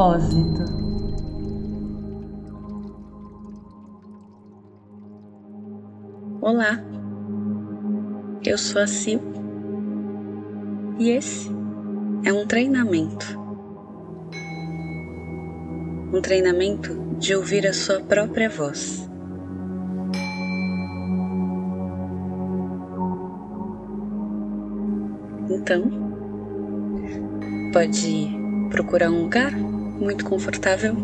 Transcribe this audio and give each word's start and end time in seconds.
propósito. 0.00 0.64
Olá, 6.40 6.82
eu 8.42 8.56
sou 8.56 8.80
a 8.80 8.86
Sil 8.88 9.20
e 10.98 11.10
esse 11.10 11.50
é 12.24 12.32
um 12.32 12.46
treinamento. 12.46 13.38
Um 16.14 16.22
treinamento 16.22 16.94
de 17.18 17.36
ouvir 17.36 17.66
a 17.66 17.74
sua 17.74 18.00
própria 18.00 18.48
voz. 18.48 19.06
Então, 25.50 25.82
pode 27.74 28.30
procurar 28.70 29.10
um 29.10 29.24
lugar 29.24 29.52
muito 30.00 30.24
confortável, 30.24 30.96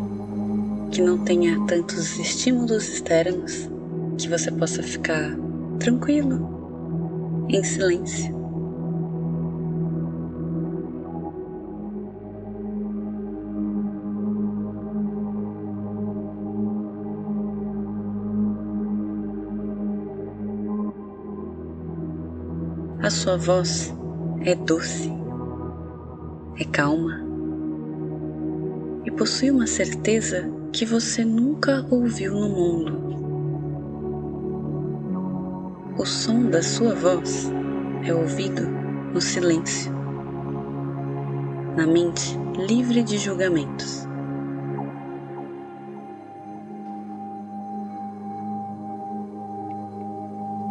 que 0.91 1.03
não 1.03 1.19
tenha 1.19 1.61
tantos 1.67 2.19
estímulos 2.19 2.89
externos, 2.89 3.69
que 4.17 4.29
você 4.29 4.51
possa 4.51 4.83
ficar 4.83 5.37
tranquilo, 5.79 7.47
em 7.49 7.63
silêncio. 7.63 8.35
A 23.03 23.11
sua 23.11 23.37
voz 23.37 23.95
é 24.41 24.55
doce, 24.55 25.13
é 26.59 26.65
calma 26.65 27.26
e 29.07 29.11
possui 29.11 29.51
uma 29.51 29.67
certeza 29.67 30.51
que 30.73 30.85
você 30.85 31.25
nunca 31.25 31.87
ouviu 31.91 32.35
no 32.35 32.49
mundo. 32.49 33.07
O 35.97 36.05
som 36.05 36.51
da 36.51 36.63
sua 36.63 36.95
voz 36.95 37.51
é 38.05 38.13
ouvido 38.13 38.63
no 39.15 39.21
silêncio, 39.21 39.91
na 41.77 41.87
mente 41.87 42.37
livre 42.59 43.03
de 43.03 43.17
julgamentos. 43.17 44.07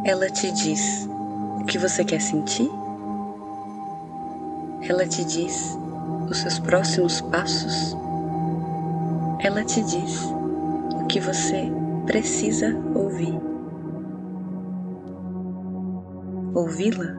Ela 0.06 0.30
te 0.30 0.52
diz 0.52 1.10
o 1.60 1.66
que 1.66 1.80
você 1.80 2.06
quer 2.06 2.22
sentir 2.22 2.70
ela 4.88 5.08
te 5.08 5.26
diz 5.26 5.78
os 6.30 6.38
seus 6.38 6.60
próximos 6.60 7.20
passos. 7.22 7.98
Ela 9.40 9.64
te 9.64 9.82
diz 9.82 10.22
o 10.94 11.06
que 11.08 11.20
você 11.20 11.72
precisa 12.06 12.76
ouvir. 12.94 13.40
Ouvi-la 16.54 17.18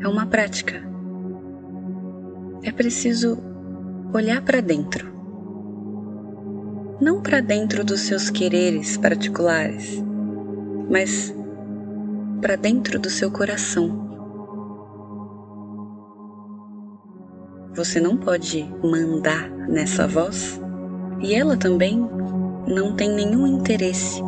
é 0.00 0.08
uma 0.08 0.26
prática. 0.26 0.74
É 2.62 2.70
preciso 2.70 3.38
olhar 4.14 4.42
para 4.42 4.60
dentro. 4.60 5.10
Não 7.00 7.20
para 7.20 7.40
dentro 7.40 7.84
dos 7.84 8.00
seus 8.00 8.30
quereres 8.30 8.96
particulares, 8.96 10.02
mas 10.88 11.34
para 12.40 12.56
dentro 12.56 12.98
do 13.00 13.10
seu 13.10 13.30
coração 13.30 14.02
Você 17.74 17.98
não 17.98 18.18
pode 18.18 18.70
mandar 18.84 19.50
nessa 19.50 20.06
voz 20.06 20.60
e 21.22 21.34
ela 21.34 21.56
também 21.56 21.98
não 22.66 22.94
tem 22.96 23.10
nenhum 23.10 23.46
interesse 23.46 24.20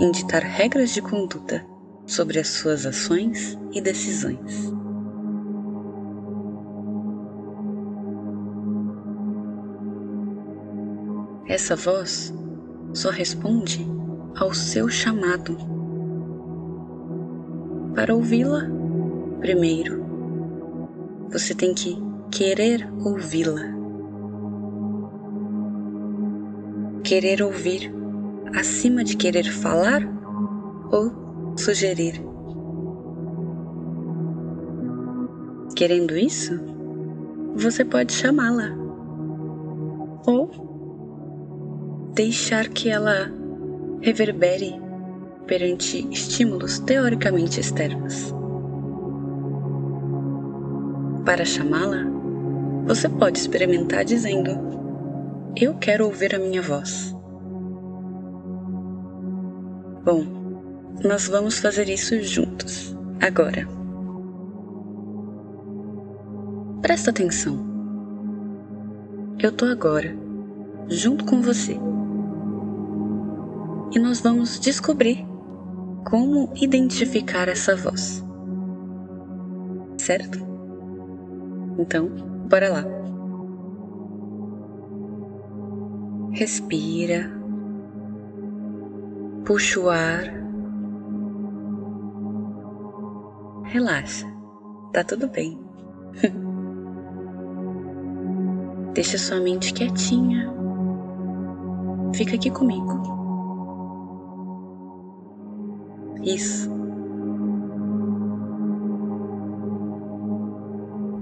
em 0.00 0.10
ditar 0.10 0.42
regras 0.42 0.90
de 0.90 1.02
conduta 1.02 1.64
sobre 2.06 2.38
as 2.38 2.48
suas 2.48 2.86
ações 2.86 3.58
e 3.72 3.80
decisões. 3.80 4.72
Essa 11.46 11.76
voz 11.76 12.32
só 12.94 13.10
responde 13.10 13.86
ao 14.36 14.54
seu 14.54 14.88
chamado. 14.88 15.56
Para 17.94 18.14
ouvi-la, 18.14 18.66
primeiro, 19.40 20.02
você 21.30 21.54
tem 21.54 21.74
que 21.74 21.96
querer 22.30 22.90
ouvi-la. 23.04 23.71
Querer 27.04 27.42
ouvir 27.42 27.92
acima 28.56 29.02
de 29.02 29.16
querer 29.16 29.50
falar 29.50 30.00
ou 30.90 31.10
sugerir. 31.56 32.22
Querendo 35.74 36.16
isso, 36.16 36.60
você 37.56 37.84
pode 37.84 38.12
chamá-la 38.12 38.70
ou 40.26 40.50
deixar 42.14 42.68
que 42.68 42.88
ela 42.88 43.32
reverbere 44.00 44.80
perante 45.46 46.06
estímulos 46.10 46.78
teoricamente 46.78 47.58
externos. 47.58 48.32
Para 51.24 51.44
chamá-la, 51.44 52.04
você 52.86 53.08
pode 53.08 53.38
experimentar 53.38 54.04
dizendo: 54.04 54.81
Eu 55.56 55.74
quero 55.74 56.06
ouvir 56.06 56.34
a 56.34 56.38
minha 56.38 56.62
voz. 56.62 57.14
Bom, 60.04 60.24
nós 61.04 61.28
vamos 61.28 61.58
fazer 61.58 61.88
isso 61.88 62.20
juntos, 62.22 62.96
agora. 63.20 63.68
Presta 66.80 67.10
atenção. 67.10 67.58
Eu 69.38 69.52
tô 69.52 69.66
agora, 69.66 70.16
junto 70.88 71.24
com 71.24 71.40
você. 71.40 71.78
E 73.94 73.98
nós 73.98 74.20
vamos 74.20 74.58
descobrir 74.58 75.24
como 76.08 76.50
identificar 76.56 77.48
essa 77.48 77.76
voz. 77.76 78.24
Certo? 79.98 80.38
Então, 81.78 82.32
Bora 82.52 82.68
lá. 82.68 82.84
Respira. 86.32 87.30
Puxa 89.44 89.80
o 89.80 89.90
ar. 89.90 90.24
Relaxa. 93.64 94.26
Tá 94.94 95.04
tudo 95.04 95.28
bem. 95.28 95.60
Deixa 98.94 99.18
sua 99.18 99.40
mente 99.40 99.74
quietinha. 99.74 100.50
Fica 102.14 102.36
aqui 102.36 102.50
comigo. 102.50 103.02
Isso. 106.22 106.70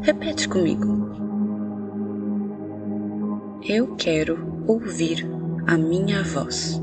Repete 0.03 0.49
comigo. 0.49 1.10
Eu 3.73 3.95
quero 3.95 4.65
ouvir 4.67 5.25
a 5.69 5.79
minha 5.79 6.25
voz. 6.25 6.77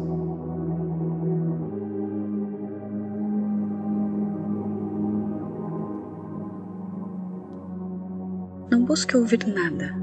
Não 8.71 8.85
busque 8.85 9.17
ouvir 9.17 9.45
nada, 9.45 9.93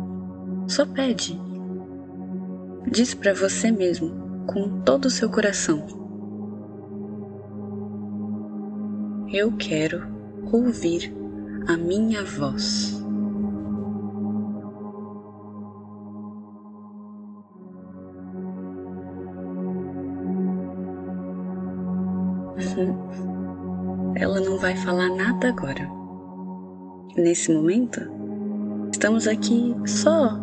só 0.68 0.84
pede. 0.84 1.40
Diz 2.92 3.14
para 3.14 3.32
você 3.32 3.70
mesmo, 3.70 4.44
com 4.46 4.82
todo 4.82 5.06
o 5.06 5.10
seu 5.10 5.30
coração: 5.30 5.86
Eu 9.32 9.56
quero 9.56 10.06
ouvir 10.52 11.10
a 11.66 11.78
minha 11.78 12.22
voz. 12.22 13.02
Ela 24.16 24.40
não 24.40 24.58
vai 24.58 24.76
falar 24.76 25.08
nada 25.10 25.48
agora. 25.48 25.88
Nesse 27.16 27.52
momento, 27.52 28.00
estamos 28.92 29.26
aqui 29.26 29.74
só 29.86 30.38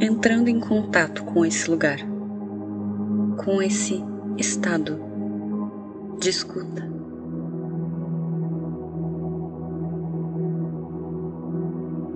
entrando 0.00 0.48
em 0.48 0.60
contato 0.60 1.24
com 1.24 1.44
esse 1.44 1.70
lugar, 1.70 1.98
com 3.44 3.60
esse 3.62 4.02
estado 4.38 5.00
de 6.20 6.30
escuta. 6.30 6.90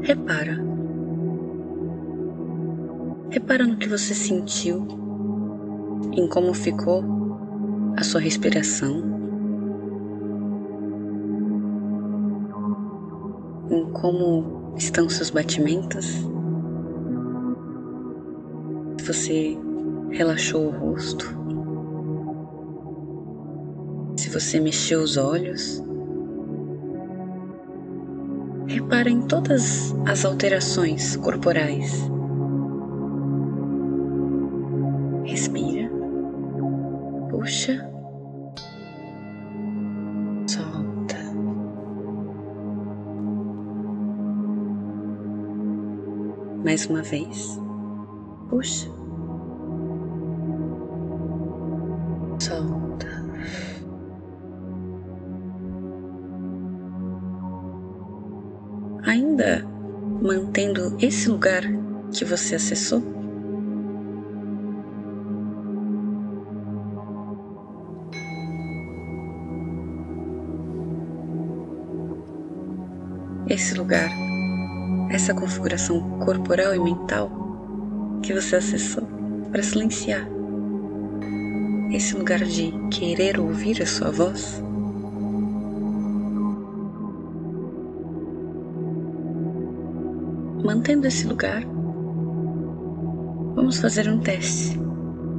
Repara. 0.03 0.65
Repara 3.31 3.67
no 3.67 3.77
que 3.77 3.89
você 3.89 4.15
sentiu, 4.15 4.87
em 6.13 6.29
como 6.29 6.55
ficou 6.55 7.05
a 7.97 8.05
sua 8.05 8.21
respiração, 8.21 9.16
em 13.71 13.85
como 13.93 14.75
estão 14.77 15.09
seus 15.09 15.31
batimentos. 15.31 16.07
Você 19.05 19.57
relaxou 20.11 20.67
o 20.67 20.71
rosto, 20.71 21.27
se 24.17 24.31
você 24.31 24.59
mexeu 24.59 25.01
os 25.01 25.17
olhos. 25.17 25.83
Repara 28.67 29.09
em 29.09 29.23
todas 29.23 29.95
as 30.07 30.25
alterações 30.25 31.17
corporais. 31.17 32.11
Mais 46.67 46.85
uma 46.87 47.01
vez, 47.01 47.61
puxa, 48.51 48.91
solta. 52.41 53.07
Ainda 59.05 59.65
mantendo 60.21 60.97
esse 60.99 61.29
lugar 61.29 61.63
que 62.13 62.25
você 62.25 62.57
acessou? 62.57 63.15
esse 73.49 73.75
lugar, 73.75 74.11
essa 75.09 75.33
configuração 75.33 76.19
corporal 76.19 76.75
e 76.75 76.79
mental 76.79 77.31
que 78.23 78.33
você 78.33 78.57
acessou 78.57 79.07
para 79.51 79.63
silenciar. 79.63 80.29
Esse 81.93 82.17
lugar 82.17 82.41
de 82.41 82.73
querer 82.91 83.39
ouvir 83.39 83.81
a 83.81 83.87
sua 83.87 84.11
voz. 84.11 84.63
Mantendo 90.65 91.07
esse 91.07 91.27
lugar, 91.27 91.63
vamos 93.55 93.79
fazer 93.79 94.09
um 94.09 94.19
teste 94.19 94.77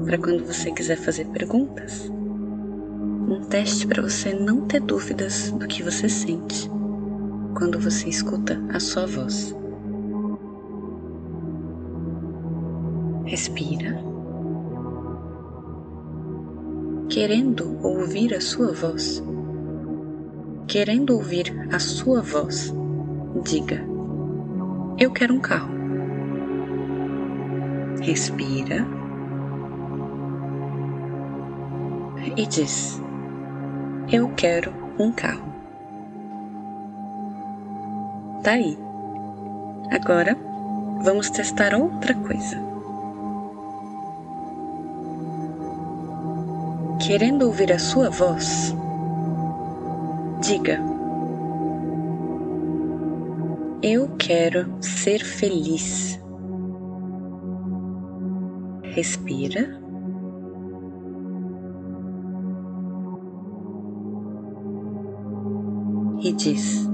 para 0.05 0.17
quando 0.17 0.45
você 0.45 0.71
quiser 0.71 0.95
fazer 0.97 1.25
perguntas. 1.25 2.09
Um 3.29 3.41
teste 3.41 3.85
para 3.85 4.01
você 4.01 4.33
não 4.33 4.61
ter 4.61 4.79
dúvidas 4.79 5.51
do 5.51 5.67
que 5.67 5.83
você 5.83 6.07
sente 6.07 6.71
quando 7.57 7.80
você 7.80 8.07
escuta 8.07 8.62
a 8.71 8.80
sua 8.80 9.07
voz. 9.07 9.56
Respira. 13.25 14.00
Querendo 17.09 17.83
ouvir 17.83 18.36
a 18.36 18.42
sua 18.42 18.71
voz, 18.71 19.24
querendo 20.68 21.15
ouvir 21.15 21.51
a 21.74 21.80
sua 21.80 22.21
voz, 22.21 22.71
diga: 23.44 23.83
Eu 25.00 25.12
quero 25.12 25.33
um 25.33 25.39
carro. 25.39 25.74
Respira 28.01 28.86
e 32.36 32.45
diz: 32.45 33.01
Eu 34.12 34.30
quero 34.36 34.71
um 35.00 35.12
carro 35.12 35.56
tá 38.47 38.53
aí. 38.53 38.77
Agora 39.91 40.38
vamos 41.03 41.29
testar 41.29 41.75
outra 41.75 42.13
coisa. 42.13 42.57
Querendo 47.05 47.45
ouvir 47.45 47.73
a 47.73 47.77
sua 47.77 48.09
voz, 48.09 48.73
diga: 50.39 50.79
Eu 53.83 54.15
quero 54.17 54.81
ser 54.81 55.25
feliz. 55.25 56.17
Respira. 58.95 59.77
E 66.23 66.31
diz: 66.31 66.87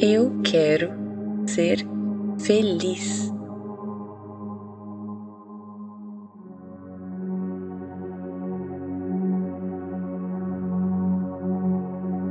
eu 0.00 0.40
quero 0.42 0.92
ser 1.46 1.84
feliz. 2.40 3.32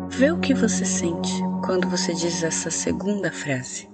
Vê 0.10 0.32
o 0.32 0.40
que 0.40 0.54
você 0.54 0.86
sente 0.86 1.32
quando 1.66 1.90
você 1.90 2.14
diz 2.14 2.42
essa 2.42 2.72
segunda 2.72 3.32
frase. 3.32 3.90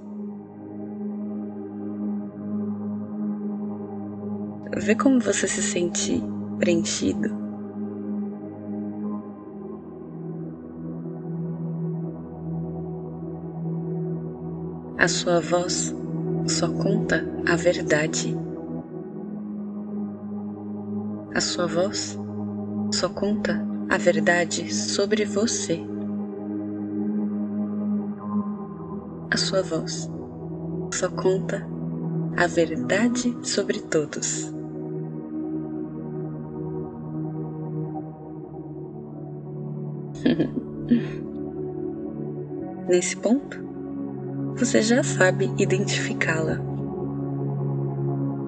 Vê 4.78 4.96
como 4.96 5.20
você 5.20 5.48
se 5.48 5.64
sente 5.64 6.22
preenchido 6.60 7.43
A 15.04 15.08
sua 15.10 15.42
voz 15.42 15.94
só 16.48 16.70
conta 16.70 17.26
a 17.46 17.58
verdade. 17.58 18.34
A 21.36 21.42
sua 21.42 21.68
voz 21.68 22.18
só 22.90 23.10
conta 23.10 23.62
a 23.90 23.98
verdade 23.98 24.74
sobre 24.74 25.26
você. 25.26 25.82
A 29.30 29.36
sua 29.36 29.62
voz 29.62 30.10
só 30.94 31.10
conta 31.10 31.68
a 32.38 32.48
verdade 32.48 33.36
sobre 33.44 33.82
todos. 33.82 34.54
Nesse 42.88 43.18
ponto, 43.18 43.73
você 44.56 44.82
já 44.82 45.04
sabe 45.04 45.52
identificá-la. 45.58 46.60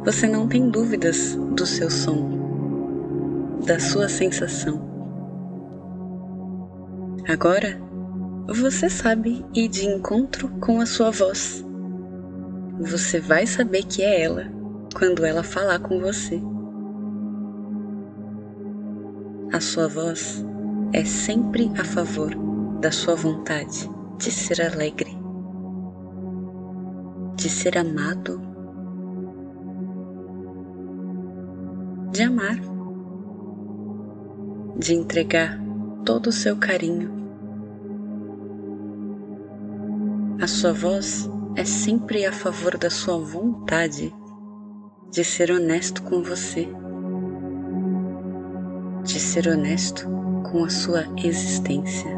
Você 0.06 0.28
não 0.28 0.48
tem 0.48 0.70
dúvidas 0.70 1.36
do 1.36 1.66
seu 1.66 1.90
som, 1.90 3.60
da 3.66 3.80
sua 3.80 4.08
sensação. 4.08 4.80
Agora, 7.28 7.82
você 8.48 8.88
sabe 8.88 9.44
ir 9.56 9.68
de 9.68 9.88
encontro 9.88 10.48
com 10.60 10.80
a 10.80 10.86
sua 10.86 11.10
voz. 11.10 11.66
Você 12.80 13.20
vai 13.20 13.48
saber 13.48 13.84
que 13.84 14.04
é 14.04 14.22
ela 14.22 14.46
quando 14.96 15.26
ela 15.26 15.44
falar 15.44 15.80
com 15.80 16.00
você. 16.00 16.40
A 19.52 19.60
sua 19.60 19.88
voz 19.88 20.46
é 20.94 21.04
sempre 21.04 21.72
a 21.80 21.84
favor 21.84 22.30
da 22.80 22.92
sua 22.92 23.16
vontade 23.16 23.90
de 24.20 24.32
ser 24.32 24.62
alegre 24.62 25.15
de 27.46 27.52
ser 27.52 27.78
amado, 27.78 28.42
de 32.12 32.24
amar, 32.24 32.60
de 34.80 34.96
entregar 34.96 35.62
todo 36.04 36.26
o 36.26 36.32
seu 36.32 36.58
carinho. 36.58 37.12
A 40.42 40.48
sua 40.48 40.74
voz 40.74 41.30
é 41.56 41.64
sempre 41.64 42.26
a 42.26 42.34
favor 42.34 42.80
da 42.80 42.90
sua 42.90 43.20
vontade 43.20 44.12
de 45.12 45.24
ser 45.24 45.52
honesto 45.52 46.02
com 46.02 46.24
você, 46.24 46.68
de 49.04 49.20
ser 49.20 49.48
honesto 49.48 50.10
com 50.52 50.64
a 50.64 50.70
sua 50.72 51.04
existência. 51.24 52.10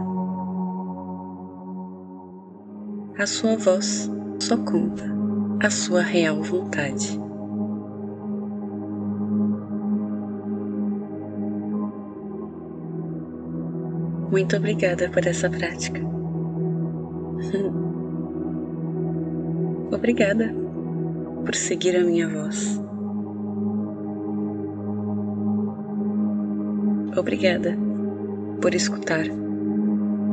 A 3.19 3.27
sua 3.27 3.57
voz 3.57 4.10
só 4.39 4.55
conta 4.55 5.17
a 5.60 5.70
sua 5.70 6.02
real 6.02 6.42
vontade. 6.44 7.20
Muito 14.30 14.58
obrigada 14.58 15.10
por 15.10 15.26
essa 15.26 15.50
prática. 15.50 16.02
Obrigada 19.92 20.54
por 21.46 21.56
seguir 21.56 21.96
a 21.96 22.04
minha 22.04 22.28
voz. 22.28 22.78
Obrigada 27.18 27.78
por 28.62 28.76
escutar 28.76 29.24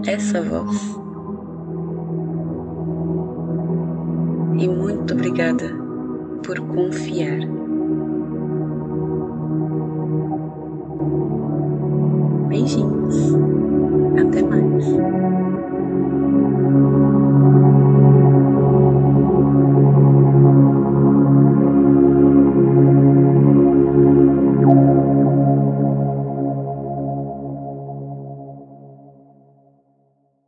essa 0.06 0.42
voz. 0.42 1.03
E 4.58 4.68
muito 4.68 5.14
obrigada 5.14 5.68
por 6.44 6.60
confiar. 6.60 7.40
Beijinhos. 12.48 13.34
Até 14.16 14.42
mais. 14.42 15.23